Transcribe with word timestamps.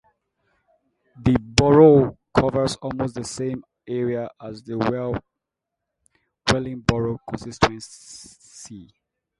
The 1.15 1.37
borough 1.39 2.17
covers 2.33 2.75
almost 2.77 3.13
the 3.13 3.23
same 3.23 3.63
area 3.85 4.31
as 4.41 4.63
the 4.63 4.75
Wellingborough 6.47 7.19
constituency. 7.29 8.91